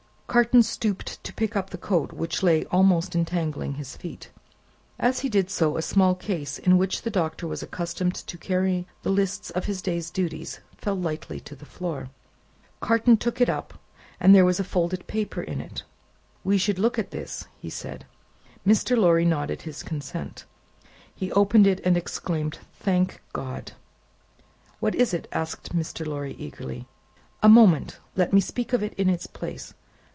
Carton 0.31 0.63
stooped 0.63 1.21
to 1.25 1.33
pick 1.33 1.57
up 1.57 1.71
the 1.71 1.77
coat, 1.77 2.13
which 2.13 2.41
lay 2.41 2.63
almost 2.71 3.15
entangling 3.15 3.73
his 3.73 3.97
feet. 3.97 4.31
As 4.97 5.19
he 5.19 5.27
did 5.27 5.49
so, 5.49 5.75
a 5.75 5.81
small 5.81 6.15
case 6.15 6.57
in 6.57 6.77
which 6.77 7.01
the 7.01 7.09
Doctor 7.09 7.45
was 7.47 7.61
accustomed 7.61 8.15
to 8.15 8.37
carry 8.37 8.87
the 9.03 9.09
lists 9.09 9.49
of 9.49 9.65
his 9.65 9.81
day's 9.81 10.09
duties, 10.09 10.61
fell 10.77 10.95
lightly 10.95 11.43
on 11.51 11.57
the 11.57 11.65
floor. 11.65 12.11
Carton 12.79 13.17
took 13.17 13.41
it 13.41 13.49
up, 13.49 13.73
and 14.21 14.33
there 14.33 14.45
was 14.45 14.57
a 14.57 14.63
folded 14.63 15.05
paper 15.05 15.41
in 15.41 15.59
it. 15.59 15.83
"We 16.45 16.57
should 16.57 16.79
look 16.79 16.97
at 16.97 17.11
this!" 17.11 17.45
he 17.59 17.69
said. 17.69 18.05
Mr. 18.65 18.95
Lorry 18.97 19.25
nodded 19.25 19.63
his 19.63 19.83
consent. 19.83 20.45
He 21.13 21.29
opened 21.33 21.67
it, 21.67 21.81
and 21.83 21.97
exclaimed, 21.97 22.57
"Thank 22.73 23.21
God!" 23.33 23.73
"What 24.79 24.95
is 24.95 25.13
it?" 25.13 25.27
asked 25.33 25.75
Mr. 25.75 26.07
Lorry, 26.07 26.35
eagerly. 26.39 26.87
"A 27.43 27.49
moment! 27.49 27.99
Let 28.15 28.31
me 28.31 28.39
speak 28.39 28.71
of 28.71 28.81
it 28.81 28.93
in 28.93 29.09
its 29.09 29.27
place. 29.27 29.73